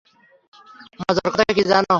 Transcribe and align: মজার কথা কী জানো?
মজার 0.99 1.27
কথা 1.31 1.45
কী 1.57 1.63
জানো? 1.65 1.89